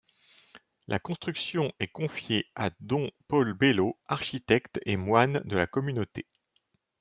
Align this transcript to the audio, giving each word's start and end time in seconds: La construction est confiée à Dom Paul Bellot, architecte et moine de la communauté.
La 0.87 0.97
construction 0.97 1.71
est 1.79 1.89
confiée 1.89 2.47
à 2.55 2.71
Dom 2.79 3.11
Paul 3.27 3.53
Bellot, 3.53 3.99
architecte 4.07 4.79
et 4.87 4.97
moine 4.97 5.43
de 5.45 5.55
la 5.55 5.67
communauté. 5.67 6.25